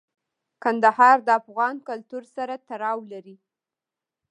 کندهار 0.63 1.17
د 1.27 1.29
افغان 1.41 1.75
کلتور 1.87 2.23
سره 2.35 2.53
تړاو 2.67 2.99
لري. 3.11 3.35